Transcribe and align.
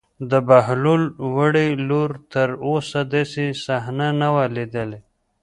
د 0.29 0.31
بهلول 0.47 1.03
وړې 1.35 1.67
لور 1.87 2.09
تر 2.33 2.49
اوسه 2.65 2.99
داسې 3.13 3.45
صحنه 3.65 4.07
نه 4.19 4.27
وه 4.33 4.45
لیدلې. 4.55 4.99